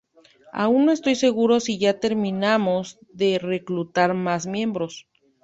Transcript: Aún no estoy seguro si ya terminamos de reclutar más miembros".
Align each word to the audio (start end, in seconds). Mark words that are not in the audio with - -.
Aún 0.51 0.87
no 0.87 0.91
estoy 0.93 1.13
seguro 1.13 1.59
si 1.59 1.77
ya 1.77 1.99
terminamos 1.99 2.97
de 3.13 3.37
reclutar 3.37 4.15
más 4.15 4.47
miembros". 4.47 5.05